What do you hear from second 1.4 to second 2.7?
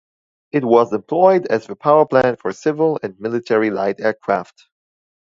as the powerplant for